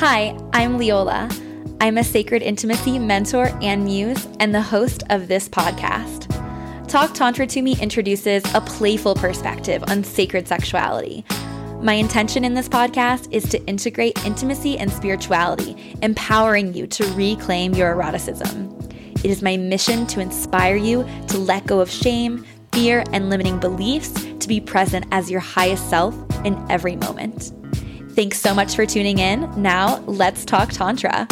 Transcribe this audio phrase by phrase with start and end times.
[0.00, 1.28] Hi, I'm Leola.
[1.80, 6.28] I'm a sacred intimacy mentor and muse, and the host of this podcast.
[6.86, 11.24] Talk Tantra to Me introduces a playful perspective on sacred sexuality.
[11.82, 17.74] My intention in this podcast is to integrate intimacy and spirituality, empowering you to reclaim
[17.74, 18.72] your eroticism.
[19.24, 23.58] It is my mission to inspire you to let go of shame, fear, and limiting
[23.58, 27.52] beliefs to be present as your highest self in every moment.
[28.18, 29.48] Thanks so much for tuning in.
[29.62, 31.28] Now, let's talk Tantra.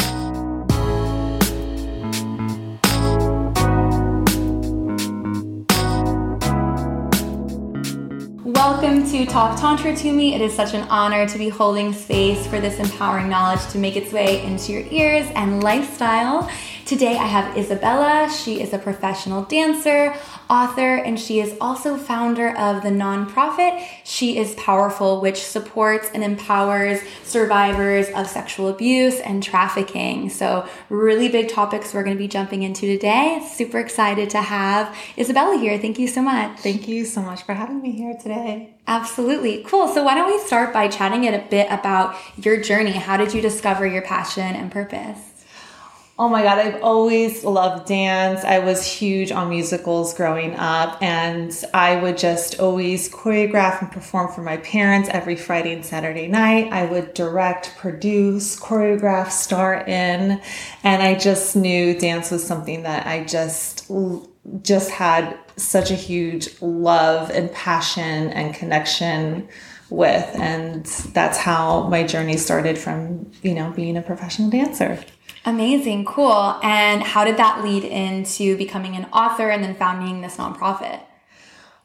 [8.45, 10.36] Welcome to Talk Tantra to Me.
[10.36, 13.96] It is such an honor to be holding space for this empowering knowledge to make
[13.96, 16.48] its way into your ears and lifestyle.
[16.86, 18.30] Today I have Isabella.
[18.30, 20.14] She is a professional dancer,
[20.48, 26.22] author, and she is also founder of the nonprofit She is Powerful, which supports and
[26.22, 30.30] empowers survivors of sexual abuse and trafficking.
[30.30, 33.45] So, really big topics we're going to be jumping into today.
[33.52, 35.79] Super excited to have Isabella here.
[35.79, 36.60] Thank you so much.
[36.60, 38.74] Thank you so much for having me here today.
[38.87, 39.64] Absolutely.
[39.64, 39.88] Cool.
[39.88, 42.92] So, why don't we start by chatting it a bit about your journey?
[42.92, 45.35] How did you discover your passion and purpose?
[46.18, 48.42] Oh my God, I've always loved dance.
[48.42, 54.32] I was huge on musicals growing up, and I would just always choreograph and perform
[54.32, 56.73] for my parents every Friday and Saturday night.
[56.73, 60.40] I would direct, produce, choreograph, star in,
[60.82, 63.90] and I just knew dance was something that I just
[64.62, 69.48] just had such a huge love and passion and connection
[69.91, 74.98] with and that's how my journey started from you know being a professional dancer
[75.47, 76.58] Amazing, cool.
[76.60, 81.00] And how did that lead into becoming an author and then founding this nonprofit?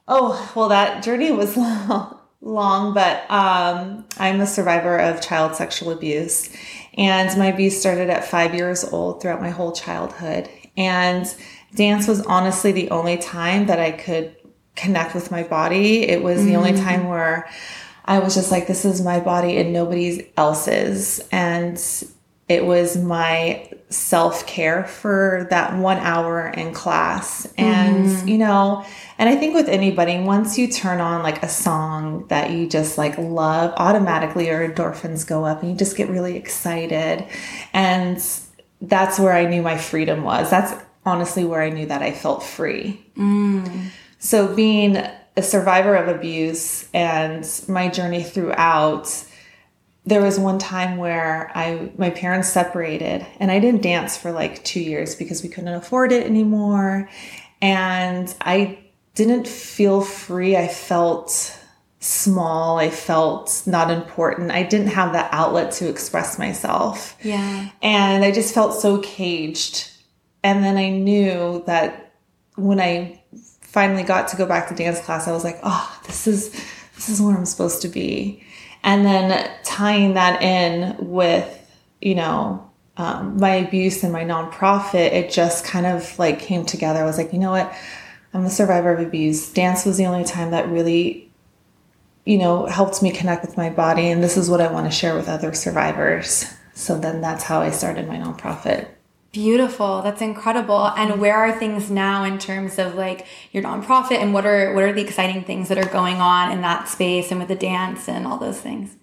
[0.07, 1.55] Oh, well, that journey was
[2.41, 6.49] long, but um, I'm a survivor of child sexual abuse.
[6.97, 10.49] And my abuse started at five years old throughout my whole childhood.
[10.75, 11.33] And
[11.75, 14.35] dance was honestly the only time that I could
[14.75, 16.01] connect with my body.
[16.01, 16.45] It was mm.
[16.45, 16.83] the only mm.
[16.83, 17.47] time where
[18.05, 21.21] I was just like, this is my body and nobody else's.
[21.31, 21.77] And
[22.51, 27.45] it was my self care for that one hour in class.
[27.57, 28.27] And, mm-hmm.
[28.27, 28.85] you know,
[29.17, 32.97] and I think with anybody, once you turn on like a song that you just
[32.97, 37.25] like love, automatically your endorphins go up and you just get really excited.
[37.73, 38.21] And
[38.81, 40.49] that's where I knew my freedom was.
[40.49, 40.73] That's
[41.05, 43.01] honestly where I knew that I felt free.
[43.15, 43.91] Mm.
[44.19, 49.25] So being a survivor of abuse and my journey throughout,
[50.05, 54.63] there was one time where I my parents separated and I didn't dance for like
[54.63, 57.09] 2 years because we couldn't afford it anymore
[57.61, 58.79] and I
[59.13, 60.57] didn't feel free.
[60.57, 61.57] I felt
[61.99, 62.79] small.
[62.79, 64.51] I felt not important.
[64.51, 67.15] I didn't have that outlet to express myself.
[67.21, 67.69] Yeah.
[67.83, 69.91] And I just felt so caged.
[70.43, 72.13] And then I knew that
[72.55, 73.21] when I
[73.61, 76.49] finally got to go back to dance class, I was like, "Oh, this is
[76.95, 78.43] this is where I'm supposed to be."
[78.83, 81.57] And then tying that in with
[82.01, 86.99] you know um, my abuse and my nonprofit it just kind of like came together.
[86.99, 87.73] I was like you know what?
[88.33, 89.51] I'm a survivor of abuse.
[89.51, 91.31] Dance was the only time that really
[92.25, 94.91] you know helped me connect with my body and this is what i want to
[94.91, 96.45] share with other survivors.
[96.73, 98.87] So then that's how i started my nonprofit
[99.31, 100.01] Beautiful.
[100.01, 100.87] That's incredible.
[100.97, 104.83] And where are things now in terms of like your nonprofit and what are what
[104.83, 108.09] are the exciting things that are going on in that space and with the dance
[108.09, 108.93] and all those things?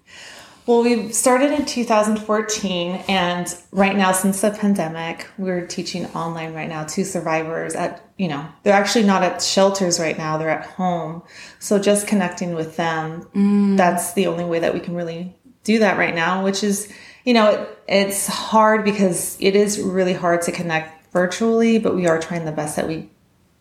[0.67, 6.69] Well, we started in 2014 and right now since the pandemic, we're teaching online right
[6.69, 10.67] now to survivors at, you know, they're actually not at shelters right now, they're at
[10.67, 11.23] home.
[11.57, 13.77] So just connecting with them, mm.
[13.77, 16.93] that's the only way that we can really do that right now, which is
[17.25, 22.07] you know, it, it's hard because it is really hard to connect virtually, but we
[22.07, 23.09] are trying the best that we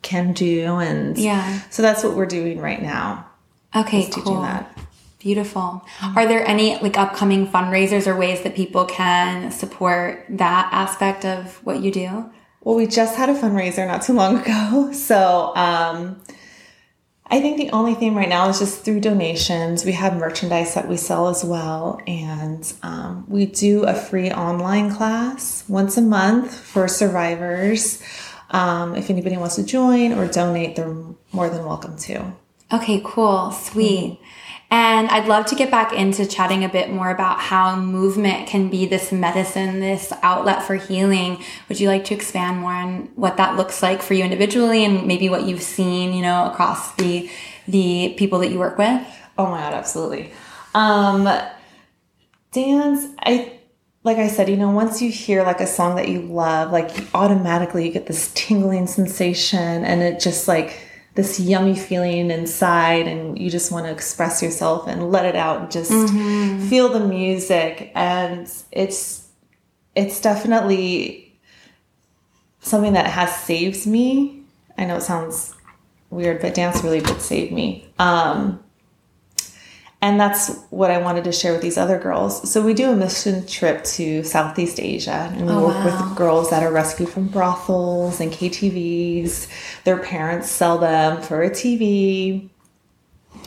[0.02, 0.76] can do.
[0.76, 3.26] And yeah, so that's what we're doing right now.
[3.74, 4.46] Okay, cool.
[5.18, 5.84] Beautiful.
[6.14, 11.56] Are there any like upcoming fundraisers or ways that people can support that aspect of
[11.64, 12.30] what you do?
[12.62, 14.92] Well, we just had a fundraiser not too long ago.
[14.94, 16.20] So, um,
[17.30, 19.84] I think the only thing right now is just through donations.
[19.84, 22.00] We have merchandise that we sell as well.
[22.06, 28.02] And um, we do a free online class once a month for survivors.
[28.50, 30.96] Um, if anybody wants to join or donate, they're
[31.32, 32.32] more than welcome to.
[32.72, 33.50] Okay, cool.
[33.52, 34.12] Sweet.
[34.12, 34.24] Mm-hmm.
[34.70, 38.68] And I'd love to get back into chatting a bit more about how movement can
[38.68, 41.42] be this medicine, this outlet for healing.
[41.68, 45.06] Would you like to expand more on what that looks like for you individually and
[45.06, 47.30] maybe what you've seen, you know, across the
[47.66, 49.02] the people that you work with?
[49.38, 50.32] Oh my god, absolutely.
[50.74, 51.24] Um
[52.52, 53.58] dance, I
[54.04, 56.90] like I said, you know, once you hear like a song that you love, like
[57.14, 60.78] automatically you get this tingling sensation and it just like
[61.18, 65.60] this yummy feeling inside and you just want to express yourself and let it out
[65.60, 66.68] and just mm-hmm.
[66.68, 69.26] feel the music and it's
[69.96, 71.36] it's definitely
[72.60, 74.44] something that has saved me.
[74.78, 75.56] I know it sounds
[76.08, 77.92] weird, but dance really did save me.
[77.98, 78.62] Um,
[80.00, 82.48] and that's what I wanted to share with these other girls.
[82.48, 86.08] So we do a mission trip to Southeast Asia and we oh, work wow.
[86.08, 89.48] with girls that are rescued from brothels and KTVs.
[89.82, 92.48] Their parents sell them for a TV.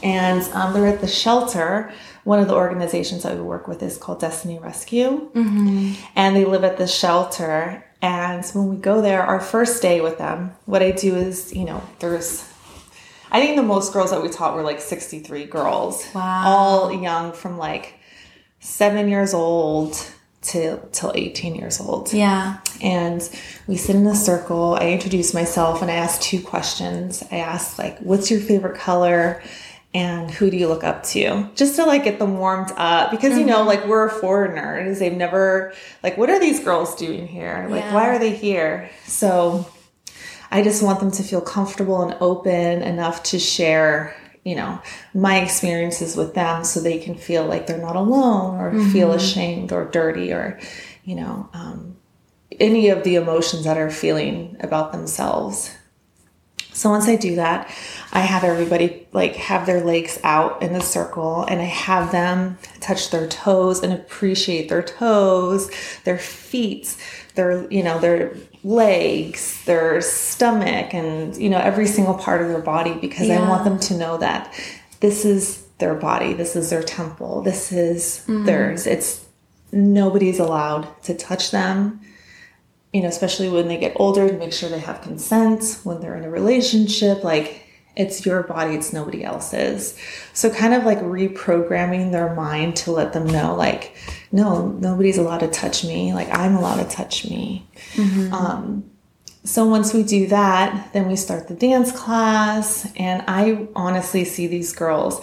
[0.03, 1.93] And um, they're at the shelter.
[2.25, 5.31] One of the organizations that we work with is called Destiny Rescue.
[5.31, 5.93] Mm-hmm.
[6.17, 7.85] And they live at the shelter.
[8.01, 11.63] And when we go there, our first day with them, what I do is, you
[11.63, 12.50] know, there's
[13.31, 16.05] I think the most girls that we taught were like 63 girls.
[16.13, 16.43] Wow.
[16.45, 17.95] All young from like
[18.59, 19.95] seven years old
[20.41, 22.11] to till 18 years old.
[22.11, 22.59] Yeah.
[22.81, 23.21] And
[23.67, 24.75] we sit in a circle.
[24.75, 27.23] I introduce myself and I ask two questions.
[27.31, 29.41] I ask like, what's your favorite color?
[29.93, 31.49] And who do you look up to?
[31.55, 33.41] Just to like get them warmed up because mm-hmm.
[33.41, 33.67] you know, mm-hmm.
[33.67, 34.99] like we're foreigners.
[34.99, 37.67] They've never like, what are these girls doing here?
[37.69, 37.93] Like, yeah.
[37.93, 38.89] why are they here?
[39.05, 39.67] So
[40.51, 44.81] I just want them to feel comfortable and open enough to share, you know,
[45.13, 48.91] my experiences with them so they can feel like they're not alone or mm-hmm.
[48.91, 50.59] feel ashamed or dirty or,
[51.05, 51.95] you know, um,
[52.59, 55.73] any of the emotions that are feeling about themselves.
[56.73, 57.69] So once I do that,
[58.11, 62.57] I have everybody like have their legs out in a circle and I have them
[62.79, 65.69] touch their toes and appreciate their toes,
[66.03, 66.97] their feet,
[67.35, 72.61] their, you know, their legs, their stomach, and you know every single part of their
[72.61, 73.41] body because yeah.
[73.41, 74.53] I want them to know that
[74.99, 78.45] this is their body, this is their temple, this is mm-hmm.
[78.45, 78.87] theirs.
[78.87, 79.25] It's
[79.71, 82.01] nobody's allowed to touch them.
[82.93, 86.17] You know, especially when they get older, to make sure they have consent when they're
[86.17, 87.23] in a relationship.
[87.23, 87.65] Like
[87.95, 89.97] it's your body, it's nobody else's.
[90.33, 93.95] So kind of like reprogramming their mind to let them know, like,
[94.31, 96.13] no, nobody's allowed to touch me.
[96.13, 97.67] Like I'm allowed to touch me.
[97.93, 98.33] Mm-hmm.
[98.33, 98.91] Um,
[99.43, 104.45] so once we do that, then we start the dance class, and I honestly see
[104.45, 105.19] these girls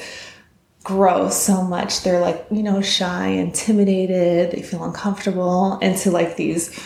[0.82, 2.02] grow so much.
[2.02, 6.76] They're like, you know, shy, intimidated, they feel uncomfortable, into like these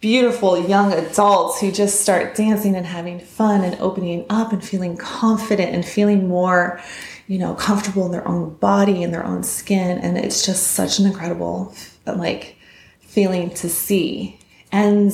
[0.00, 4.96] beautiful young adults who just start dancing and having fun and opening up and feeling
[4.96, 6.80] confident and feeling more,
[7.26, 9.98] you know, comfortable in their own body and their own skin.
[9.98, 11.74] And it's just such an incredible,
[12.06, 12.56] like,
[13.00, 14.38] feeling to see.
[14.70, 15.12] And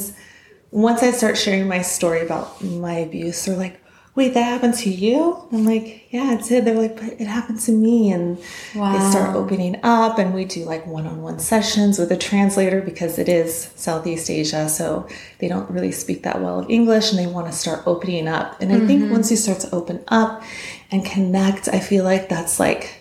[0.70, 3.80] once I start sharing my story about my abuse, they're like,
[4.14, 5.44] wait, that happened to you?
[5.52, 6.64] I'm like, yeah, it did.
[6.64, 8.12] They're like, but it happened to me.
[8.12, 8.38] And
[8.74, 8.92] wow.
[8.92, 13.28] they start opening up and we do like one-on-one sessions with a translator because it
[13.28, 14.68] is Southeast Asia.
[14.68, 15.08] So
[15.38, 18.60] they don't really speak that well of English and they want to start opening up.
[18.60, 18.86] And I mm-hmm.
[18.86, 20.44] think once you start to open up
[20.92, 23.00] and connect, I feel like that's like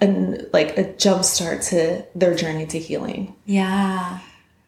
[0.00, 3.34] an like a jump start to their journey to healing.
[3.46, 4.18] Yeah.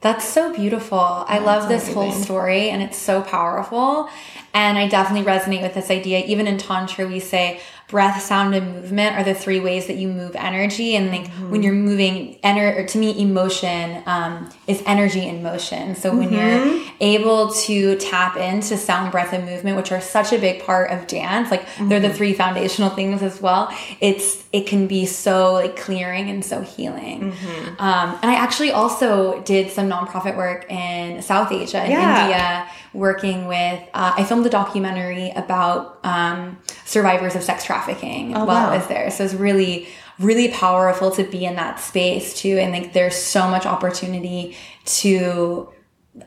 [0.00, 0.98] That's so beautiful.
[0.98, 4.08] I love this whole story and it's so powerful.
[4.54, 6.24] And I definitely resonate with this idea.
[6.24, 10.08] Even in Tantra, we say, breath, sound, and movement are the three ways that you
[10.08, 10.94] move energy.
[10.94, 11.50] And like mm-hmm.
[11.50, 15.94] when you're moving, ener- to me, emotion um, is energy in motion.
[15.94, 16.76] So when mm-hmm.
[16.76, 20.90] you're able to tap into sound, breath, and movement, which are such a big part
[20.90, 21.88] of dance, like mm-hmm.
[21.88, 22.16] they're the mm-hmm.
[22.16, 23.74] three foundational things as well.
[24.00, 27.32] It's it can be so like clearing and so healing.
[27.32, 27.80] Mm-hmm.
[27.80, 32.22] Um, and I actually also did some nonprofit work in South Asia, in yeah.
[32.22, 33.82] India, working with.
[33.94, 38.70] Uh, I filmed a documentary about um, survivors of sex trafficking trafficking oh, while wow.
[38.70, 39.10] I was there.
[39.10, 42.58] So it's really, really powerful to be in that space too.
[42.58, 45.70] And like there's so much opportunity to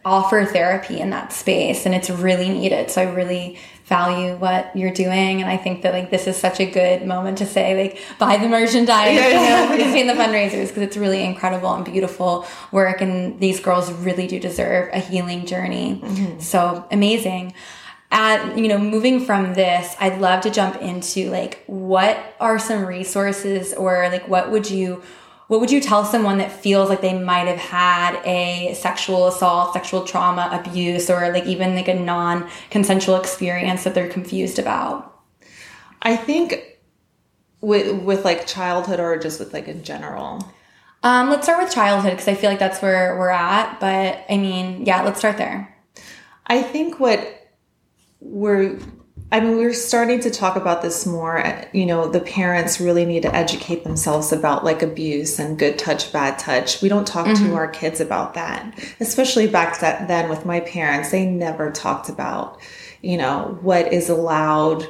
[0.05, 2.89] offer therapy in that space and it's really needed.
[2.89, 5.41] So I really value what you're doing.
[5.41, 8.37] And I think that like this is such a good moment to say like buy
[8.37, 9.41] the merchandise, yeah, yeah.
[9.41, 13.01] you know, participate in the fundraisers because it's really incredible and beautiful work.
[13.01, 15.99] And these girls really do deserve a healing journey.
[16.01, 16.39] Mm-hmm.
[16.39, 17.53] So amazing
[18.11, 22.85] at you know moving from this i'd love to jump into like what are some
[22.85, 25.01] resources or like what would you
[25.51, 29.73] what would you tell someone that feels like they might have had a sexual assault
[29.73, 35.21] sexual trauma abuse or like even like a non-consensual experience that they're confused about?
[36.01, 36.79] I think
[37.59, 40.49] with with like childhood or just with like in general.
[41.03, 44.37] Um let's start with childhood because i feel like that's where we're at but i
[44.37, 45.75] mean yeah let's start there.
[46.47, 47.40] I think what
[48.21, 48.79] we're
[49.33, 51.41] I mean, we're starting to talk about this more.
[51.71, 56.11] You know, the parents really need to educate themselves about like abuse and good touch,
[56.11, 56.81] bad touch.
[56.81, 57.45] We don't talk mm-hmm.
[57.45, 61.11] to our kids about that, especially back then with my parents.
[61.11, 62.59] They never talked about,
[63.01, 64.85] you know, what is allowed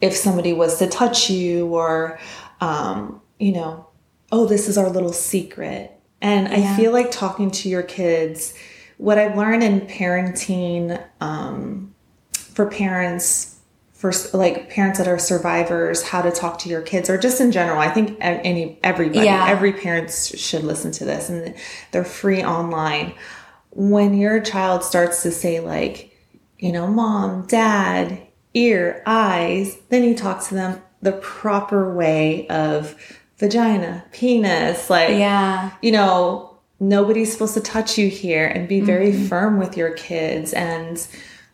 [0.00, 2.20] if somebody was to touch you or,
[2.60, 3.88] um, you know,
[4.30, 5.90] oh, this is our little secret.
[6.20, 6.72] And yeah.
[6.72, 8.54] I feel like talking to your kids,
[8.98, 11.91] what I've learned in parenting um,
[12.52, 13.52] for parents
[14.02, 17.52] for like parents that are survivors how to talk to your kids or just in
[17.52, 19.46] general i think any everybody yeah.
[19.48, 21.54] every parent should listen to this and
[21.92, 23.14] they're free online
[23.70, 26.16] when your child starts to say like
[26.58, 28.20] you know mom dad
[28.54, 32.96] ear eyes then you talk to them the proper way of
[33.38, 39.12] vagina penis like yeah you know nobody's supposed to touch you here and be very
[39.12, 39.26] mm-hmm.
[39.26, 41.06] firm with your kids and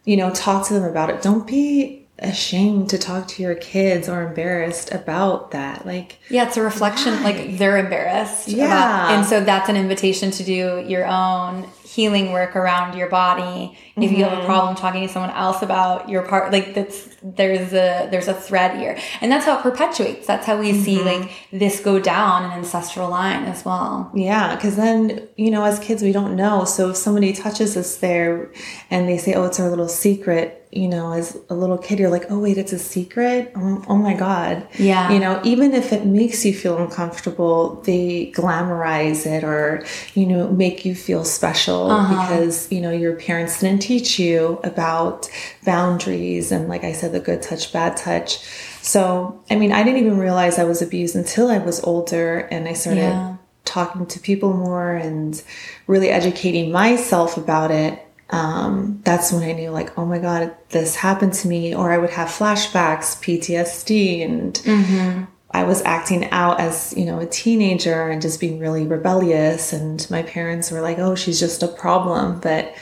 [0.05, 1.23] you know talk to them about it.
[1.23, 6.57] Don't be ashamed to talk to your kids or embarrassed about that like yeah it's
[6.57, 7.23] a reflection why?
[7.23, 12.33] like they're embarrassed yeah about, and so that's an invitation to do your own healing
[12.33, 14.03] work around your body mm-hmm.
[14.03, 14.47] if you have a mm-hmm.
[14.47, 18.77] problem talking to someone else about your part like that's there's a there's a thread
[18.77, 20.83] here and that's how it perpetuates that's how we mm-hmm.
[20.83, 25.63] see like this go down an ancestral line as well yeah because then you know
[25.63, 28.51] as kids we don't know so if somebody touches us there
[28.91, 32.11] and they say oh it's our little secret you know, as a little kid, you're
[32.11, 33.53] like, oh, wait, it's a secret?
[33.57, 34.69] Oh, oh, my God.
[34.79, 35.11] Yeah.
[35.11, 39.85] You know, even if it makes you feel uncomfortable, they glamorize it or,
[40.15, 42.23] you know, make you feel special uh-huh.
[42.23, 45.31] because, you know, your parents didn't teach you about
[45.65, 48.39] boundaries and, like I said, the good touch, bad touch.
[48.83, 52.69] So, I mean, I didn't even realize I was abused until I was older and
[52.69, 53.37] I started yeah.
[53.65, 55.43] talking to people more and
[55.87, 60.97] really educating myself about it um, that's when I knew, like, oh my God, this
[60.97, 61.75] happened to me.
[61.75, 65.25] Or I would have flashbacks, PTSD, and mm-hmm.
[65.51, 69.73] I was acting out as, you know, a teenager and just being really rebellious.
[69.73, 72.41] And my parents were like, oh, she's just a problem.
[72.41, 72.75] But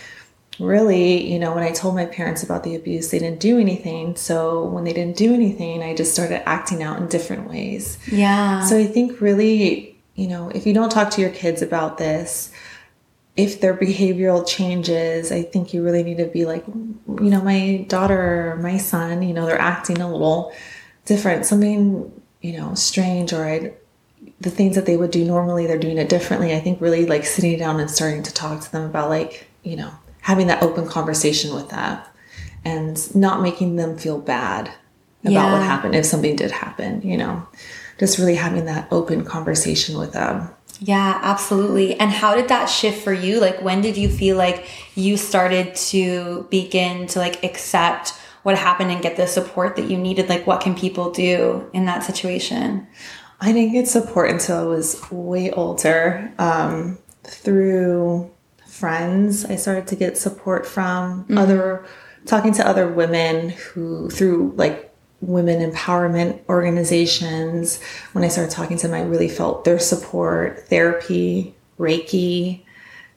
[0.58, 4.16] really, you know, when I told my parents about the abuse, they didn't do anything.
[4.16, 7.98] So when they didn't do anything, I just started acting out in different ways.
[8.10, 8.64] Yeah.
[8.64, 12.50] So I think really, you know, if you don't talk to your kids about this,
[13.36, 17.84] if their behavioral changes, I think you really need to be like, you know, my
[17.88, 20.52] daughter or my son, you know, they're acting a little
[21.04, 23.74] different, something, you know, strange, or I,
[24.40, 26.54] the things that they would do normally, they're doing it differently.
[26.54, 29.76] I think really like sitting down and starting to talk to them about like, you
[29.76, 32.08] know, having that open conversation with that
[32.64, 34.70] and not making them feel bad
[35.22, 35.52] about yeah.
[35.52, 37.46] what happened if something did happen, you know,
[37.98, 40.48] just really having that open conversation with them.
[40.80, 41.98] Yeah, absolutely.
[41.98, 43.40] And how did that shift for you?
[43.40, 48.10] Like when did you feel like you started to begin to like accept
[48.42, 50.28] what happened and get the support that you needed?
[50.28, 52.86] Like what can people do in that situation?
[53.40, 56.32] I didn't get support until I was way older.
[56.38, 58.30] Um, through
[58.66, 61.38] friends, I started to get support from mm-hmm.
[61.38, 61.86] other
[62.26, 64.85] talking to other women who through like
[65.20, 67.80] women empowerment organizations.
[68.12, 72.62] When I started talking to them, I really felt their support, therapy, Reiki,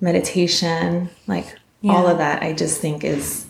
[0.01, 1.91] meditation, like yeah.
[1.91, 2.41] all of that.
[2.41, 3.47] I just think is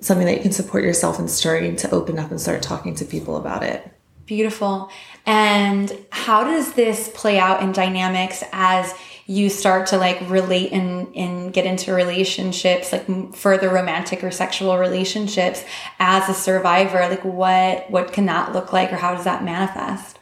[0.00, 3.04] something that you can support yourself in starting to open up and start talking to
[3.04, 3.88] people about it.
[4.26, 4.90] Beautiful.
[5.26, 8.94] And how does this play out in dynamics as
[9.26, 14.78] you start to like relate and, and get into relationships, like further romantic or sexual
[14.78, 15.64] relationships
[15.98, 17.00] as a survivor?
[17.08, 20.18] Like what, what can that look like or how does that manifest?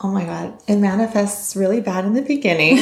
[0.00, 0.56] Oh my God.
[0.68, 2.76] It manifests really bad in the beginning.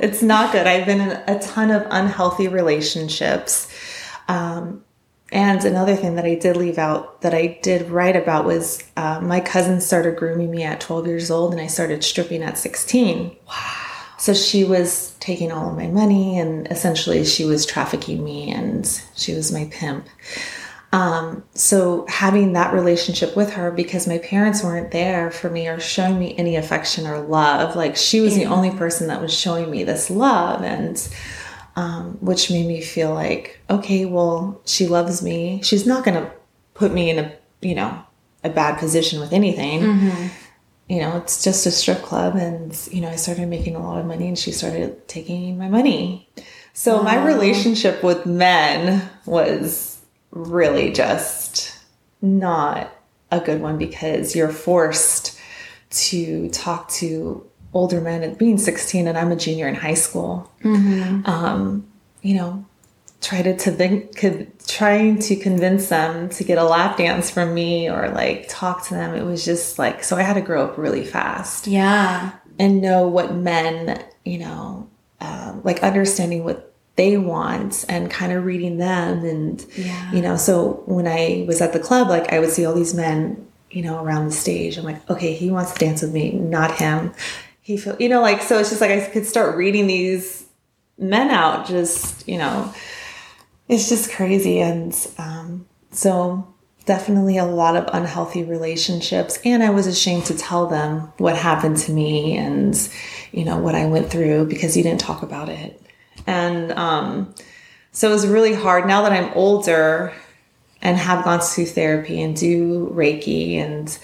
[0.00, 0.66] it's not good.
[0.66, 3.72] I've been in a ton of unhealthy relationships.
[4.28, 4.84] Um,
[5.32, 9.18] and another thing that I did leave out that I did write about was uh,
[9.22, 13.34] my cousin started grooming me at 12 years old and I started stripping at 16.
[13.48, 13.91] Wow.
[14.22, 18.86] So she was taking all of my money and essentially she was trafficking me and
[19.16, 20.06] she was my pimp.
[20.92, 25.80] Um, so having that relationship with her because my parents weren't there for me or
[25.80, 29.68] showing me any affection or love, like she was the only person that was showing
[29.68, 31.08] me this love and
[31.74, 35.60] um, which made me feel like, okay, well, she loves me.
[35.64, 36.30] She's not going to
[36.74, 38.00] put me in a, you know,
[38.44, 39.80] a bad position with anything.
[39.80, 40.26] Mm-hmm.
[40.92, 42.36] You know, it's just a strip club.
[42.36, 45.70] And, you know, I started making a lot of money and she started taking my
[45.70, 46.28] money.
[46.74, 47.02] So wow.
[47.04, 51.78] my relationship with men was really just
[52.20, 52.92] not
[53.30, 55.40] a good one because you're forced
[55.92, 60.52] to talk to older men at being 16 and I'm a junior in high school.
[60.62, 61.24] Mm-hmm.
[61.24, 61.86] Um,
[62.20, 62.66] you know,
[63.22, 64.18] try to, think,
[64.66, 68.94] trying to convince them to get a lap dance from me or like talk to
[68.94, 69.14] them.
[69.14, 71.68] It was just like, so I had to grow up really fast.
[71.68, 72.32] Yeah.
[72.58, 78.44] And know what men, you know, um, like understanding what they want and kind of
[78.44, 79.24] reading them.
[79.24, 80.12] And, yeah.
[80.12, 82.92] you know, so when I was at the club, like I would see all these
[82.92, 84.76] men, you know, around the stage.
[84.76, 87.14] I'm like, okay, he wants to dance with me, not him.
[87.60, 90.44] He feel, you know, like, so it's just like I could start reading these
[90.98, 92.74] men out, just, you know,
[93.68, 94.60] it's just crazy.
[94.60, 96.52] And um, so
[96.84, 99.38] definitely a lot of unhealthy relationships.
[99.44, 102.76] And I was ashamed to tell them what happened to me and,
[103.30, 105.80] you know, what I went through because you didn't talk about it.
[106.26, 107.34] And um,
[107.92, 110.12] so it was really hard now that I'm older
[110.80, 113.56] and have gone through therapy and do Reiki.
[113.56, 113.96] And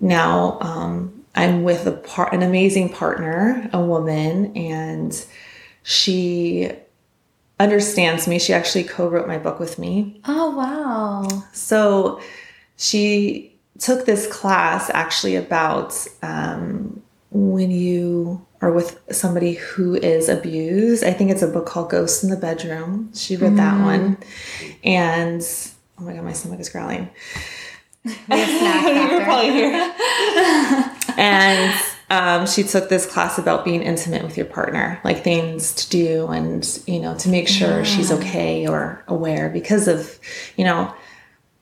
[0.00, 5.26] now um, I'm with a par- an amazing partner, a woman, and
[5.82, 6.72] she
[7.58, 8.38] understands me.
[8.38, 10.20] She actually co-wrote my book with me.
[10.26, 11.44] Oh wow.
[11.52, 12.20] So
[12.76, 21.04] she took this class actually about um, when you are with somebody who is abused.
[21.04, 23.10] I think it's a book called Ghosts in the Bedroom.
[23.14, 23.56] She read mm.
[23.56, 24.18] that one.
[24.82, 25.46] And
[25.98, 27.10] oh my god, my stomach is growling.
[28.04, 29.94] We have snack You're probably here.
[31.18, 31.74] and
[32.08, 36.28] um, she took this class about being intimate with your partner, like things to do
[36.28, 37.82] and, you know, to make sure yeah.
[37.82, 40.18] she's okay or aware because of,
[40.56, 40.94] you know,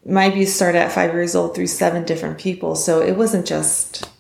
[0.05, 2.75] my abuse started at five years old through seven different people.
[2.77, 4.11] So it wasn't just,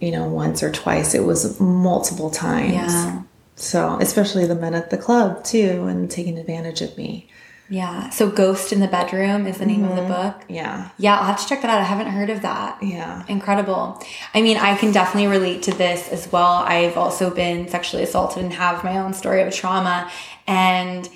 [0.00, 2.72] you know, once or twice, it was multiple times.
[2.74, 3.22] Yeah.
[3.56, 7.28] So, especially the men at the club too, and taking advantage of me.
[7.68, 8.10] Yeah.
[8.10, 9.90] So Ghost in the Bedroom is the name mm-hmm.
[9.90, 10.38] of the mm-hmm.
[10.38, 10.44] book.
[10.48, 10.90] Yeah.
[10.98, 11.80] Yeah, I'll have to check that out.
[11.80, 12.82] I haven't heard of that.
[12.82, 13.24] Yeah.
[13.28, 14.02] Incredible.
[14.34, 16.64] I mean, I can definitely relate to this as well.
[16.66, 20.10] I've also been sexually assaulted and have my own story of trauma.
[20.46, 21.08] And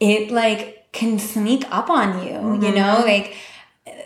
[0.00, 2.62] it like can sneak up on you, mm-hmm.
[2.62, 3.34] you know, like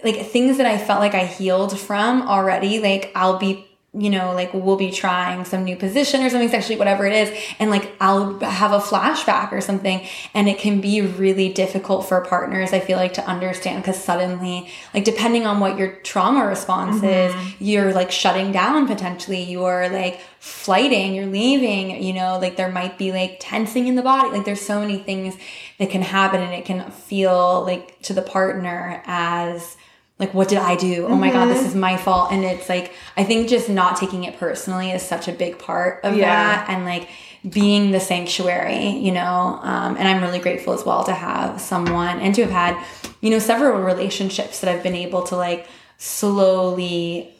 [0.04, 3.65] like things that I felt like I healed from already, like I'll be
[3.98, 7.38] you know, like we'll be trying some new position or something sexually, whatever it is.
[7.58, 10.06] And like I'll have a flashback or something.
[10.34, 14.68] And it can be really difficult for partners, I feel like, to understand because suddenly,
[14.92, 17.38] like depending on what your trauma response mm-hmm.
[17.38, 19.42] is, you're like shutting down potentially.
[19.42, 24.02] You're like flighting, you're leaving, you know, like there might be like tensing in the
[24.02, 24.30] body.
[24.30, 25.36] Like there's so many things
[25.78, 29.76] that can happen and it can feel like to the partner as,
[30.18, 31.66] like what did i do oh my god this mm-hmm.
[31.66, 35.28] is my fault and it's like i think just not taking it personally is such
[35.28, 36.26] a big part of yeah.
[36.26, 37.08] that and like
[37.48, 42.18] being the sanctuary you know um, and i'm really grateful as well to have someone
[42.20, 42.86] and to have had
[43.20, 47.32] you know several relationships that i've been able to like slowly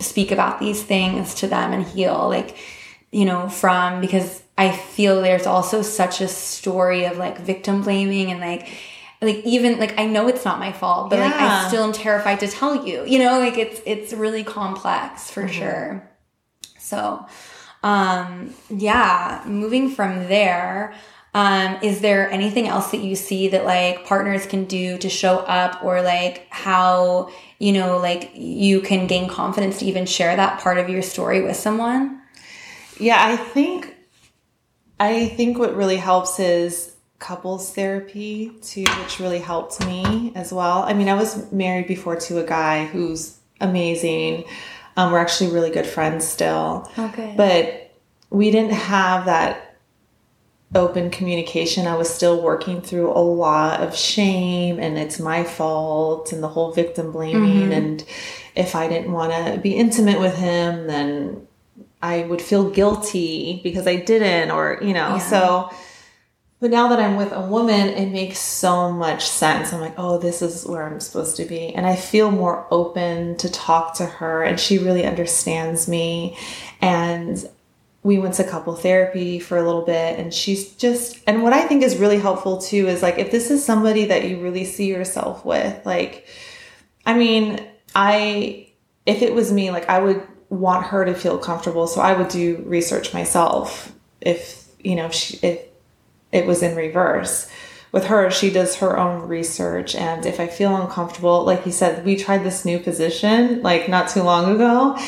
[0.00, 2.56] speak about these things to them and heal like
[3.10, 8.30] you know from because i feel there's also such a story of like victim blaming
[8.30, 8.68] and like
[9.20, 11.26] like even like I know it's not my fault, but yeah.
[11.26, 13.04] like I still am terrified to tell you.
[13.04, 15.52] You know, like it's it's really complex for mm-hmm.
[15.52, 16.10] sure.
[16.78, 17.26] So,
[17.82, 20.94] um yeah, moving from there,
[21.34, 25.38] um is there anything else that you see that like partners can do to show
[25.38, 30.60] up or like how, you know, like you can gain confidence to even share that
[30.60, 32.22] part of your story with someone?
[33.00, 33.96] Yeah, I think
[35.00, 40.82] I think what really helps is couples therapy too, which really helped me as well.
[40.82, 44.44] I mean, I was married before to a guy who's amazing.
[44.96, 46.90] Um, we're actually really good friends still.
[46.98, 47.34] Okay.
[47.36, 47.92] But
[48.30, 49.76] we didn't have that
[50.74, 51.86] open communication.
[51.86, 56.48] I was still working through a lot of shame and it's my fault and the
[56.48, 57.62] whole victim blaming.
[57.62, 57.72] Mm-hmm.
[57.72, 58.04] And
[58.54, 61.46] if I didn't want to be intimate with him, then
[62.02, 65.18] I would feel guilty because I didn't, or, you know, yeah.
[65.18, 65.70] so
[66.60, 69.72] but now that I'm with a woman, it makes so much sense.
[69.72, 71.72] I'm like, oh, this is where I'm supposed to be.
[71.74, 76.36] And I feel more open to talk to her, and she really understands me.
[76.80, 77.48] And
[78.02, 81.62] we went to couple therapy for a little bit, and she's just, and what I
[81.62, 84.86] think is really helpful too is like, if this is somebody that you really see
[84.86, 86.26] yourself with, like,
[87.06, 88.68] I mean, I,
[89.06, 91.86] if it was me, like, I would want her to feel comfortable.
[91.86, 95.67] So I would do research myself if, you know, she, if,
[96.32, 97.50] it was in reverse.
[97.90, 99.94] With her, she does her own research.
[99.94, 104.08] And if I feel uncomfortable, like you said, we tried this new position like not
[104.08, 104.98] too long ago,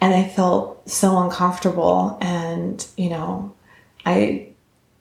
[0.00, 2.18] and I felt so uncomfortable.
[2.20, 3.54] And, you know,
[4.04, 4.50] I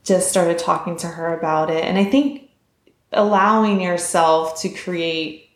[0.05, 1.83] just started talking to her about it.
[1.83, 2.49] And I think
[3.11, 5.49] allowing yourself to create,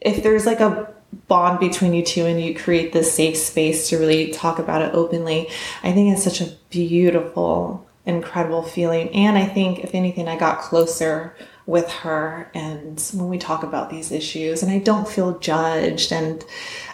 [0.00, 0.92] if there's like a
[1.28, 4.94] bond between you two and you create this safe space to really talk about it
[4.94, 5.48] openly,
[5.82, 9.08] I think it's such a beautiful incredible feeling.
[9.10, 11.36] And I think, if anything, I got closer
[11.66, 12.50] with her.
[12.54, 16.12] And when we talk about these issues, and I don't feel judged.
[16.12, 16.44] And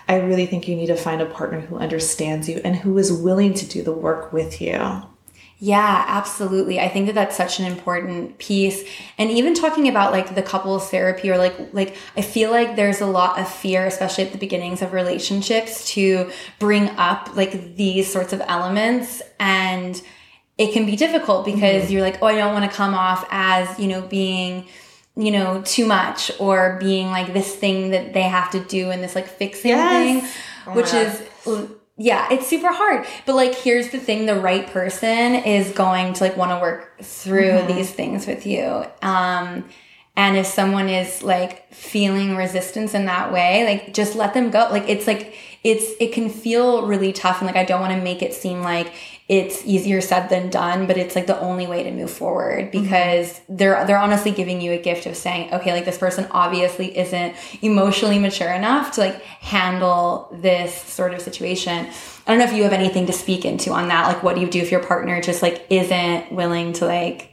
[0.09, 3.13] I really think you need to find a partner who understands you and who is
[3.13, 5.03] willing to do the work with you.
[5.61, 6.79] Yeah, absolutely.
[6.79, 8.85] I think that that's such an important piece.
[9.19, 13.01] And even talking about like the couples therapy or like like I feel like there's
[13.01, 18.11] a lot of fear especially at the beginnings of relationships to bring up like these
[18.11, 20.01] sorts of elements and
[20.59, 21.93] it can be difficult because mm-hmm.
[21.93, 24.67] you're like, "Oh, I don't want to come off as, you know, being
[25.19, 29.03] you know, too much or being like this thing that they have to do and
[29.03, 30.23] this like fixing yes.
[30.23, 30.31] thing,
[30.69, 31.21] oh which is
[32.01, 33.05] yeah, it's super hard.
[33.27, 37.01] But like, here's the thing: the right person is going to like want to work
[37.03, 37.67] through mm-hmm.
[37.67, 38.85] these things with you.
[39.03, 39.69] Um,
[40.17, 44.69] and if someone is like feeling resistance in that way, like just let them go.
[44.71, 48.01] Like it's like it's it can feel really tough, and like I don't want to
[48.01, 48.93] make it seem like
[49.29, 52.83] it's easier said than done, but it's like the only way to move forward mm-hmm.
[52.83, 53.57] because mm-hmm.
[53.57, 57.35] they're they're honestly giving you a gift of saying, okay, like this person obviously isn't
[57.61, 61.87] emotionally mature enough to like handle this sort of situation.
[62.27, 64.07] I don't know if you have anything to speak into on that.
[64.07, 67.31] Like what do you do if your partner just like isn't willing to like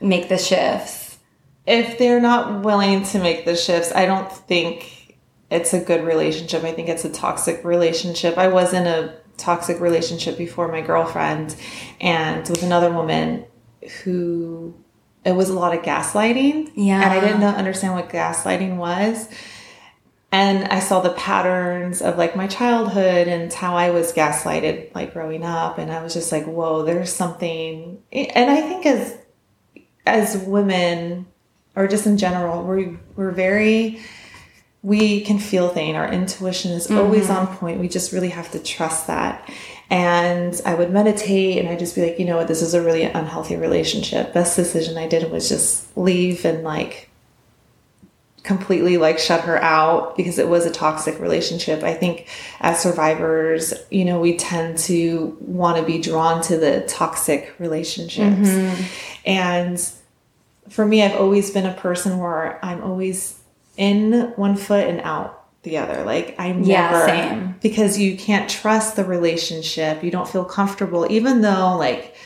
[0.00, 1.18] make the shifts?
[1.66, 5.16] If they're not willing to make the shifts, I don't think
[5.50, 6.64] it's a good relationship.
[6.64, 8.36] I think it's a toxic relationship.
[8.36, 11.56] I was in a toxic relationship before my girlfriend
[12.00, 13.44] and with another woman
[14.02, 14.74] who
[15.24, 16.72] it was a lot of gaslighting.
[16.74, 17.02] Yeah.
[17.02, 19.28] And I didn't understand what gaslighting was.
[20.30, 25.14] And I saw the patterns of like my childhood and how I was gaslighted like
[25.14, 25.78] growing up.
[25.78, 28.02] And I was just like, whoa, there's something.
[28.12, 29.16] And I think as,
[30.06, 31.26] as women
[31.74, 34.00] or just in general, we, we're very
[34.82, 35.96] we can feel things.
[35.96, 37.80] Our intuition is always on point.
[37.80, 39.48] We just really have to trust that.
[39.90, 42.82] And I would meditate and I'd just be like, you know what, this is a
[42.82, 44.34] really unhealthy relationship.
[44.34, 47.08] Best decision I did was just leave and like
[48.42, 51.82] completely like shut her out because it was a toxic relationship.
[51.82, 52.28] I think
[52.60, 58.48] as survivors, you know, we tend to want to be drawn to the toxic relationships.
[58.48, 58.82] Mm-hmm.
[59.26, 59.92] And
[60.68, 63.37] for me, I've always been a person where I'm always
[63.78, 66.04] in one foot and out the other.
[66.04, 67.54] Like I'm yeah, same.
[67.62, 70.04] because you can't trust the relationship.
[70.04, 72.16] You don't feel comfortable, even though like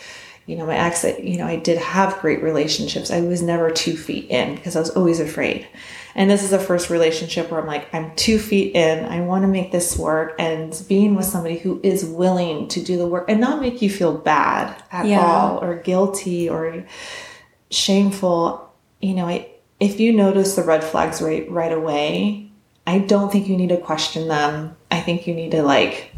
[0.47, 1.05] you know my ex.
[1.05, 3.11] You know I did have great relationships.
[3.11, 5.69] I was never two feet in because I was always afraid.
[6.15, 9.05] And this is the first relationship where I'm like I'm two feet in.
[9.05, 12.97] I want to make this work, and being with somebody who is willing to do
[12.97, 15.21] the work and not make you feel bad at yeah.
[15.21, 16.85] all or guilty or
[17.71, 18.71] shameful.
[19.01, 19.52] You know, I
[19.83, 22.51] if you notice the red flags right right away,
[22.87, 24.77] I don't think you need to question them.
[24.91, 26.15] I think you need to like,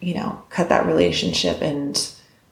[0.00, 2.00] you know, cut that relationship and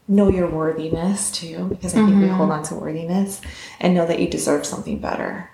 [0.08, 2.22] know your worthiness too, because I think mm-hmm.
[2.22, 3.40] we hold on to worthiness
[3.78, 5.48] and know that you deserve something better.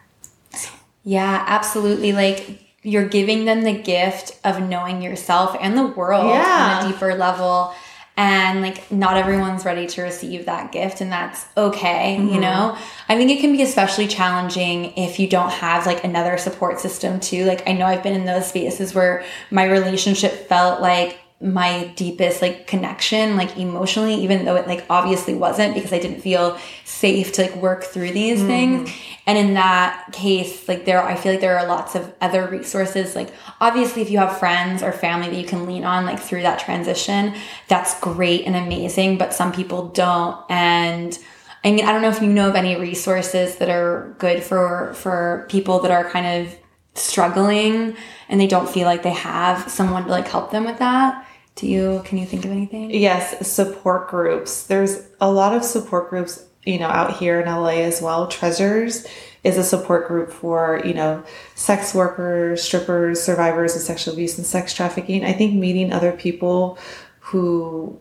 [1.05, 2.13] Yeah, absolutely.
[2.13, 6.81] Like you're giving them the gift of knowing yourself and the world yeah.
[6.81, 7.75] on a deeper level
[8.19, 12.35] and like not everyone's ready to receive that gift and that's okay mm-hmm.
[12.35, 12.77] you know
[13.09, 17.21] i think it can be especially challenging if you don't have like another support system
[17.21, 21.87] too like i know i've been in those spaces where my relationship felt like my
[21.95, 26.59] deepest like connection like emotionally even though it like obviously wasn't because i didn't feel
[26.99, 28.47] safe to like work through these mm.
[28.47, 28.91] things.
[29.27, 33.15] And in that case like there i feel like there are lots of other resources.
[33.15, 36.43] Like obviously if you have friends or family that you can lean on like through
[36.43, 37.35] that transition
[37.69, 40.45] that's great and amazing but some people don't.
[40.51, 41.17] And
[41.63, 44.93] i mean i don't know if you know of any resources that are good for
[44.95, 46.59] for people that are kind of
[46.95, 47.97] struggling
[48.29, 51.28] and they don't feel like they have someone to like help them with that
[51.59, 52.91] do you can you think of anything?
[52.91, 54.63] Yes, support groups.
[54.65, 58.29] There's a lot of support groups, you know, out here in LA as well.
[58.29, 59.05] Treasures
[59.43, 61.25] is a support group for, you know,
[61.57, 65.25] sex workers, strippers, survivors of sexual abuse and sex trafficking.
[65.25, 66.79] I think meeting other people
[67.19, 68.01] who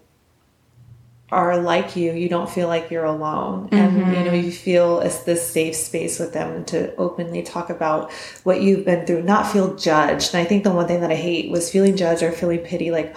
[1.32, 3.70] are like you, you don't feel like you're alone.
[3.70, 3.76] Mm-hmm.
[3.76, 8.12] And you know, you feel it's this safe space with them to openly talk about
[8.44, 10.34] what you've been through, not feel judged.
[10.34, 12.92] And I think the one thing that I hate was feeling judged or feeling pity,
[12.92, 13.16] like,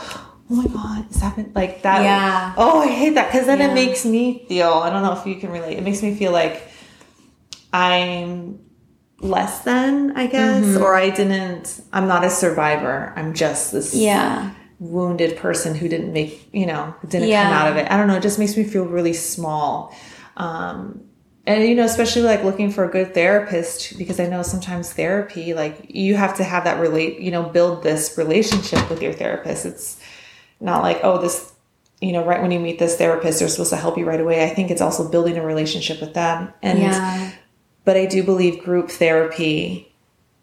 [0.50, 3.70] oh my god is happening like that yeah oh i hate that because then yeah.
[3.70, 6.32] it makes me feel i don't know if you can relate it makes me feel
[6.32, 6.68] like
[7.72, 8.58] i'm
[9.20, 10.82] less than i guess mm-hmm.
[10.82, 16.12] or i didn't i'm not a survivor i'm just this yeah wounded person who didn't
[16.12, 17.44] make you know didn't yeah.
[17.44, 19.94] come out of it i don't know it just makes me feel really small
[20.38, 21.02] um
[21.46, 25.52] and you know especially like looking for a good therapist because i know sometimes therapy
[25.52, 29.66] like you have to have that relate you know build this relationship with your therapist
[29.66, 30.00] it's
[30.60, 31.52] not like, oh, this
[32.00, 34.44] you know, right when you meet this therapist, they're supposed to help you right away.
[34.44, 36.52] I think it's also building a relationship with them.
[36.62, 37.30] And Yeah.
[37.84, 39.92] but I do believe group therapy,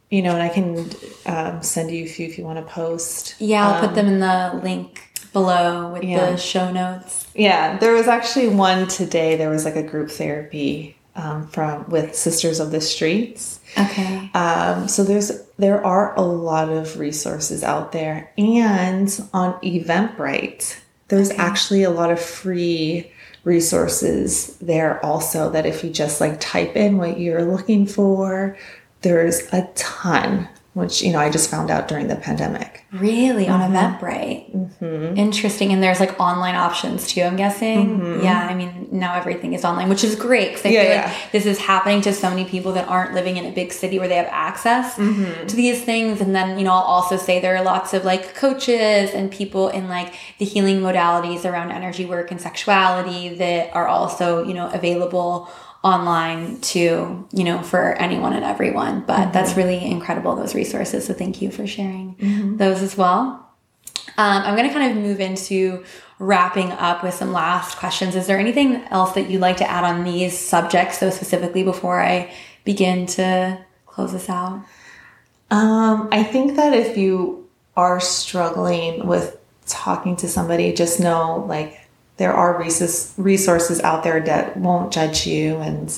[0.09, 0.89] you know, and I can
[1.25, 3.35] um, send you a few if you want to post.
[3.39, 5.01] Yeah, I'll put them in the link
[5.33, 6.31] below with yeah.
[6.31, 7.27] the show notes.
[7.33, 9.35] Yeah, there was actually one today.
[9.35, 13.59] There was like a group therapy um, from with Sisters of the Streets.
[13.77, 14.29] Okay.
[14.33, 21.31] Um, so there's there are a lot of resources out there, and on Eventbrite, there's
[21.31, 23.11] actually a lot of free
[23.43, 25.49] resources there also.
[25.49, 28.57] That if you just like type in what you're looking for,
[29.01, 30.47] there's a ton.
[30.77, 32.85] Which you know I just found out during the pandemic.
[32.93, 34.55] Really on Eventbrite.
[34.55, 35.17] Mm-hmm.
[35.17, 35.71] Interesting.
[35.73, 38.23] And there's like online options too, I'm guessing.
[38.23, 40.75] Yeah, I mean, now everything is online, which is great because I Mm-hmm.
[40.75, 41.05] Yeah, feel yeah.
[41.23, 43.97] like this is happening to so many people that aren't living in a big city
[43.99, 45.47] where they have access Mm-hmm.
[45.47, 46.21] to these things.
[46.21, 49.69] And then, you know, I'll also say there are lots of like coaches and people
[49.69, 54.69] in like the healing modalities around energy work and sexuality that are also, you know,
[54.69, 55.49] available
[55.87, 59.01] online to you know for anyone and everyone.
[59.01, 61.05] But that's really incredible those resources.
[61.05, 63.43] So thank you for sharing those as well.
[64.19, 65.83] Um, I'm going to kind of move into
[66.19, 68.15] wrapping up with some last questions.
[68.15, 72.01] Is there anything else that you'd like to add on these subjects, so specifically, before
[72.01, 74.63] I begin to close this out?
[75.51, 81.86] Um, I think that if you are struggling with talking to somebody, just know like
[82.17, 85.97] there are resources resources out there that won't judge you, and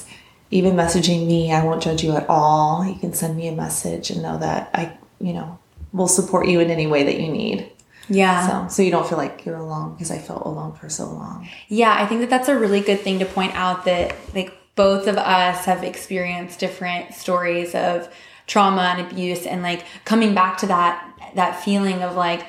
[0.52, 2.86] even messaging me, I won't judge you at all.
[2.86, 5.60] You can send me a message and know that I, you know,
[5.94, 7.72] will support you in any way that you need.
[8.10, 8.68] Yeah.
[8.68, 11.48] So, so you don't feel like you're alone because I felt alone for so long.
[11.68, 15.08] Yeah, I think that that's a really good thing to point out that like both
[15.08, 18.12] of us have experienced different stories of
[18.48, 21.06] trauma and abuse and like coming back to that
[21.36, 22.44] that feeling of like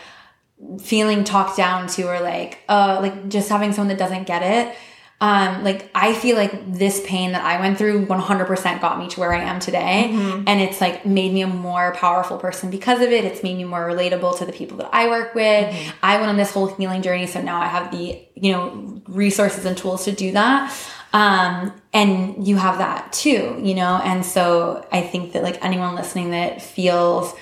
[0.81, 4.77] feeling talked down to or like uh like just having someone that doesn't get it
[5.23, 9.21] um like i feel like this pain that i went through 100% got me to
[9.21, 10.11] where i am today.
[10.47, 13.25] And it's like made me a more powerful person because of it.
[13.25, 15.75] It's made me more relatable to the people that i work with.
[16.03, 19.65] I went on this whole healing journey so now i have the you know resources
[19.65, 20.73] and tools to do that.
[21.13, 24.01] Um and you have that too you know?
[24.03, 27.35] And so i think that like anyone listening that feels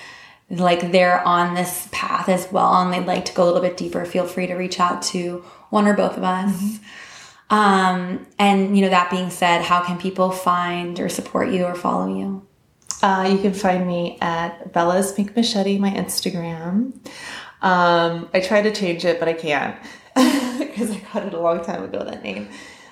[0.49, 3.77] like they're on this path as well and they'd like to go a little bit
[3.77, 6.79] deeper, feel free to reach out to one or both of us.
[7.49, 11.75] Um, and you know, that being said, how can people find or support you or
[11.75, 12.47] follow you?
[13.01, 16.93] Uh, you can find me at Bella's Pink Machete, my Instagram.
[17.61, 19.75] Um, I try to change it, but I can't
[20.59, 22.03] because I got it a long time ago.
[22.03, 22.49] That name.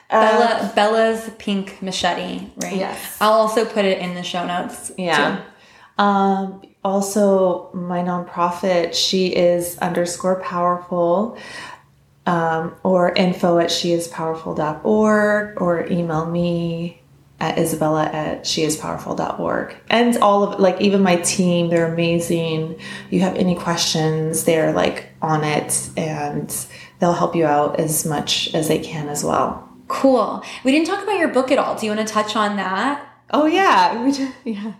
[0.09, 2.75] Bella, Bella's Pink Machete, right?
[2.75, 3.17] Yes.
[3.19, 4.91] I'll also put it in the show notes.
[4.97, 5.43] Yeah.
[5.97, 11.37] Um, also, my nonprofit, she is underscore powerful,
[12.25, 17.01] um, or info at sheispowerful.org, or email me
[17.39, 19.75] at Isabella at sheispowerful.org.
[19.89, 22.79] And all of like even my team, they're amazing.
[23.09, 26.53] You have any questions, they're like on it and
[26.99, 29.69] they'll help you out as much as they can as well.
[29.87, 30.43] Cool.
[30.63, 31.75] We didn't talk about your book at all.
[31.75, 33.07] Do you want to touch on that?
[33.31, 34.73] Oh yeah, we just, yeah.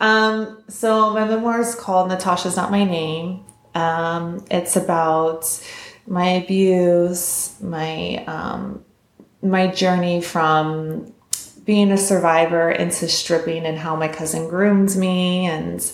[0.00, 3.44] Um, so my memoir is called Natasha's Not My Name.
[3.74, 5.62] Um, it's about
[6.06, 8.84] my abuse, my um,
[9.42, 11.12] my journey from
[11.64, 15.92] being a survivor into stripping, and how my cousin groomed me, and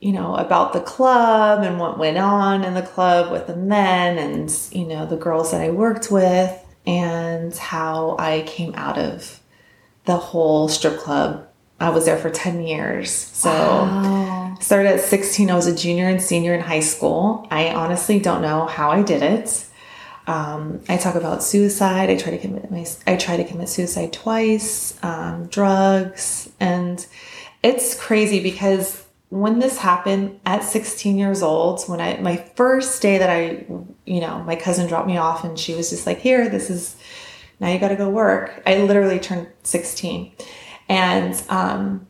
[0.00, 4.18] you know about the club and what went on in the club with the men,
[4.18, 6.52] and you know the girls that I worked with,
[6.86, 9.40] and how I came out of
[10.04, 11.48] the whole strip club.
[11.80, 13.10] I was there for 10 years.
[13.10, 14.54] So Oh.
[14.60, 15.50] started at 16.
[15.50, 17.46] I was a junior and senior in high school.
[17.50, 19.64] I honestly don't know how I did it.
[20.26, 22.08] Um, I talk about suicide.
[22.08, 27.04] I try to commit my, I try to commit suicide twice, um, drugs, and
[27.62, 33.18] it's crazy because when this happened at 16 years old, when I my first day
[33.18, 33.66] that I,
[34.06, 36.96] you know, my cousin dropped me off and she was just like, "Here, this is
[37.60, 40.32] now you got to go work." I literally turned 16,
[40.88, 42.06] and um,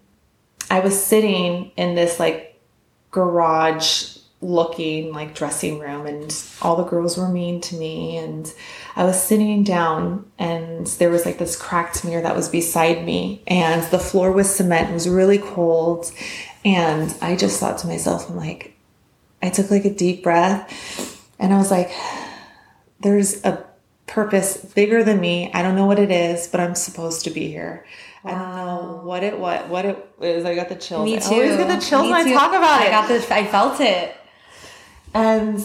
[0.71, 2.61] I was sitting in this like
[3.11, 8.19] garage looking like dressing room and all the girls were mean to me.
[8.19, 8.53] And
[8.95, 13.43] I was sitting down and there was like this cracked mirror that was beside me
[13.47, 16.13] and the floor was cement it was really cold.
[16.65, 18.77] And I just thought to myself I'm like
[19.43, 21.91] I took like a deep breath and I was like
[23.01, 23.65] there's a
[24.07, 25.51] purpose bigger than me.
[25.55, 27.87] I don't know what it is but I'm supposed to be here
[28.25, 31.17] I don't uh, know what it what what it is I got the chills Me
[31.17, 31.35] I too.
[31.35, 33.31] always get the chills Me when I talk about I it got this.
[33.31, 34.17] I felt it.
[35.13, 35.63] and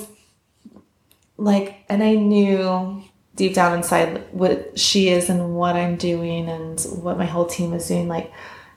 [1.39, 3.01] like, and I knew
[3.35, 7.73] deep down inside what she is and what I'm doing and what my whole team
[7.73, 8.07] is doing.
[8.09, 8.31] Like,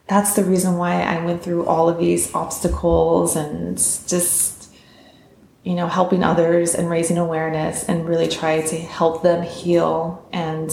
[0.07, 4.73] that's the reason why I went through all of these obstacles and just,
[5.65, 10.71] you know, helping others and raising awareness and really try to help them heal and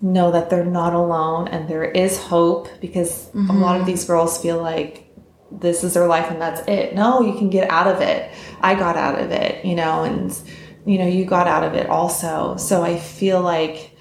[0.00, 3.50] know that they're not alone and there is hope because mm-hmm.
[3.50, 5.04] a lot of these girls feel like
[5.50, 6.94] this is their life and that's it.
[6.94, 8.30] No, you can get out of it.
[8.60, 10.36] I got out of it, you know, and
[10.84, 12.56] you know, you got out of it also.
[12.56, 13.96] So I feel like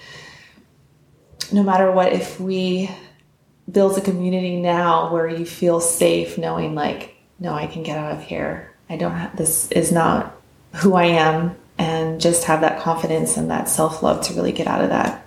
[1.51, 2.89] no matter what, if we
[3.69, 8.13] build a community now where you feel safe knowing like, no, I can get out
[8.13, 8.73] of here.
[8.89, 10.39] I don't have this is not
[10.75, 14.67] who I am and just have that confidence and that self love to really get
[14.67, 15.25] out of that.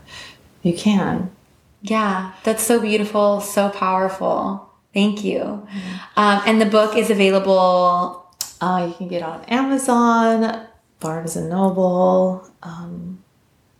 [0.62, 1.30] You can.
[1.82, 4.70] Yeah, that's so beautiful, so powerful.
[4.92, 5.66] Thank you.
[6.16, 8.26] Um, and the book is available.
[8.60, 10.66] Uh, you can get on Amazon,
[10.98, 13.22] Barnes and Noble, um,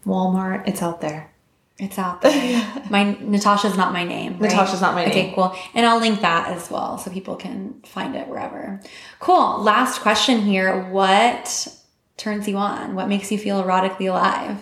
[0.07, 0.67] Walmart.
[0.67, 1.31] It's out there.
[1.79, 2.83] It's out there.
[2.91, 4.39] my Natasha's not my name.
[4.39, 4.51] Right?
[4.51, 5.11] Natasha's not my name.
[5.11, 5.55] Okay, cool.
[5.75, 8.81] And I'll link that as well so people can find it wherever.
[9.19, 9.63] Cool.
[9.63, 10.89] Last question here.
[10.91, 11.69] What
[12.17, 12.95] turns you on?
[12.95, 14.61] What makes you feel erotically alive?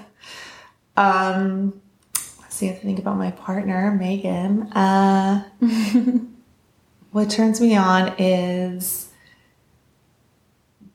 [0.97, 1.81] Um,
[2.59, 2.67] see.
[2.67, 4.73] I have to think about my partner, Megan.
[4.73, 5.45] Uh,
[7.13, 9.09] what turns me on is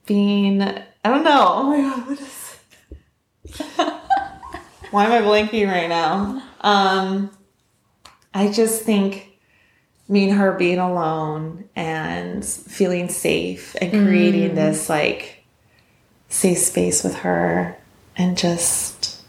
[0.06, 1.48] being I don't know.
[1.48, 2.58] Oh my god, what is
[4.92, 6.44] Why am I blanking right now?
[6.62, 7.32] Um
[8.34, 9.40] I just think
[10.10, 14.56] me and her being alone and feeling safe and creating mm.
[14.56, 15.46] this like
[16.28, 17.78] safe space with her
[18.18, 19.22] and just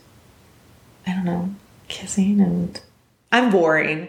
[1.07, 1.55] I don't know,
[1.89, 2.81] kissing and
[3.33, 4.09] I'm boring.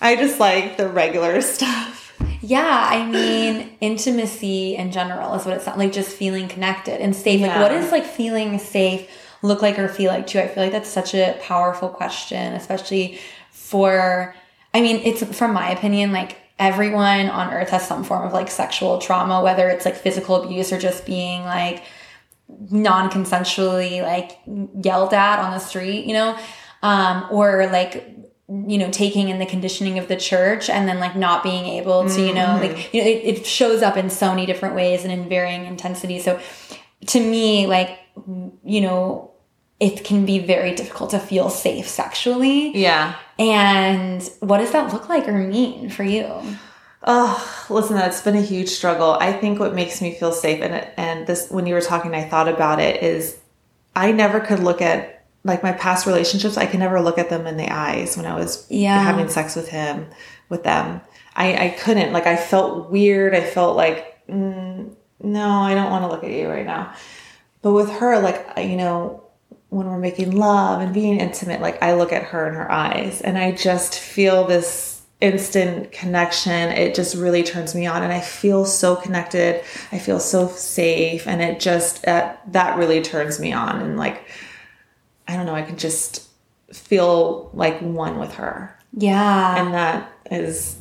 [0.00, 2.14] I just like the regular stuff.
[2.40, 7.40] Yeah, I mean, intimacy in general is what it's like, just feeling connected and safe.
[7.40, 7.48] Yeah.
[7.48, 9.10] Like, what does like feeling safe
[9.42, 10.38] look like or feel like too?
[10.38, 13.18] I feel like that's such a powerful question, especially
[13.50, 14.34] for,
[14.72, 18.50] I mean, it's from my opinion, like everyone on earth has some form of like
[18.50, 21.82] sexual trauma, whether it's like physical abuse or just being like
[22.70, 24.38] non consensually like
[24.84, 26.38] yelled at on the street, you know?
[26.86, 28.16] Um, or like
[28.48, 32.08] you know taking in the conditioning of the church and then like not being able
[32.08, 32.74] to you know mm-hmm.
[32.74, 35.66] like you know it, it shows up in so many different ways and in varying
[35.66, 36.38] intensity so
[37.06, 37.98] to me like
[38.64, 39.32] you know
[39.80, 45.08] it can be very difficult to feel safe sexually yeah and what does that look
[45.08, 46.56] like or mean for you
[47.08, 49.16] Oh, listen, that's been a huge struggle.
[49.20, 52.28] I think what makes me feel safe, and and this when you were talking, I
[52.28, 53.38] thought about it is,
[53.94, 55.15] I never could look at
[55.46, 58.34] like my past relationships, I can never look at them in the eyes when I
[58.34, 59.00] was yeah.
[59.02, 60.08] having sex with him,
[60.48, 61.00] with them.
[61.34, 62.12] I, I couldn't.
[62.12, 63.34] Like, I felt weird.
[63.34, 66.94] I felt like, mm, no, I don't want to look at you right now.
[67.62, 69.24] But with her, like, you know,
[69.68, 73.20] when we're making love and being intimate, like, I look at her in her eyes
[73.20, 76.70] and I just feel this instant connection.
[76.70, 79.62] It just really turns me on and I feel so connected.
[79.92, 81.26] I feel so safe.
[81.26, 83.80] And it just, uh, that really turns me on.
[83.80, 84.26] And like,
[85.28, 86.28] I don't know, I can just
[86.72, 88.76] feel like one with her.
[88.92, 89.60] Yeah.
[89.60, 90.78] And that is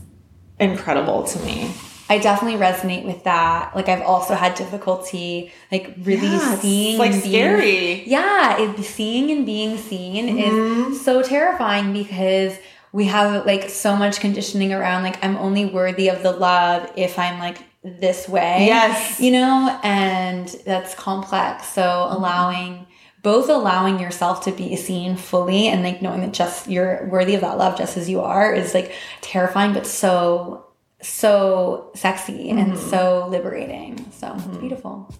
[0.59, 1.73] incredible to me.
[2.07, 3.75] I definitely resonate with that.
[3.75, 8.03] Like I've also had difficulty like really yeah, seeing like being, scary.
[8.07, 10.91] Yeah, it, seeing and being seen mm-hmm.
[10.91, 12.57] is so terrifying because
[12.91, 17.17] we have like so much conditioning around like I'm only worthy of the love if
[17.17, 18.65] I'm like this way.
[18.67, 19.19] Yes.
[19.19, 21.67] You know, and that's complex.
[21.69, 22.15] So mm-hmm.
[22.15, 22.87] allowing
[23.25, 27.41] both allowing yourself to be seen fully and like knowing that just you're worthy of
[27.41, 30.63] that love just as you are is like terrifying but so
[31.01, 32.59] so sexy mm-hmm.
[32.59, 34.11] and so liberating.
[34.11, 34.59] So mm-hmm.
[34.59, 35.11] beautiful.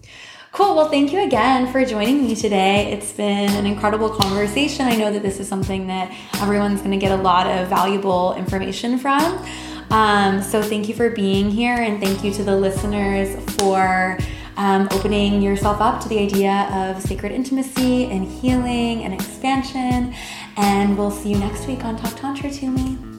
[0.52, 0.76] Cool.
[0.76, 2.92] Well thank you again for joining me today.
[2.92, 4.86] It's been an incredible conversation.
[4.86, 8.34] I know that this is something that everyone's going to get a lot of valuable
[8.36, 9.44] information from.
[9.90, 14.16] Um, so thank you for being here and thank you to the listeners for
[14.56, 20.14] um, opening yourself up to the idea of sacred intimacy and healing and expansion.
[20.56, 23.15] And we'll see you next week on Talk Tantra to Me.